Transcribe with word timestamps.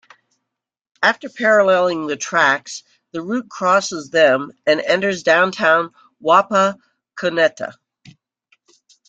After 1.03 1.29
paralleling 1.29 2.07
the 2.07 2.15
tracks 2.17 2.81
the 3.11 3.21
route 3.21 3.47
crosses 3.51 4.09
them 4.09 4.51
and 4.65 4.81
enters 4.81 5.21
downtown 5.21 5.91
Wapakoneta. 6.23 7.73